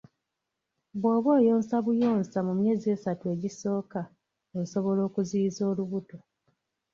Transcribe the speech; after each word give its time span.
Bw'oba 0.99 1.29
oyonsa 1.39 1.75
buyonsa 1.85 2.37
mu 2.47 2.53
myezi 2.59 2.85
esatu 2.95 3.23
egisooka, 3.33 3.99
osobola 4.61 5.01
okuziyiza 5.09 5.61
olubuto. 5.71 6.17